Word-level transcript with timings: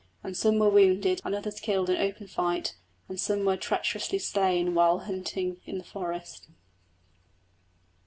And 0.23 0.35
some 0.35 0.57
were 0.57 0.67
wounded 0.71 1.21
and 1.23 1.35
others 1.35 1.59
killed 1.59 1.87
in 1.87 1.95
open 1.97 2.25
fight, 2.25 2.75
and 3.07 3.19
some 3.19 3.45
were 3.45 3.55
treacherously 3.55 4.17
slain 4.17 4.73
when 4.73 4.97
hunting 4.97 5.57
in 5.67 5.77
the 5.77 5.83
forest. 5.83 6.47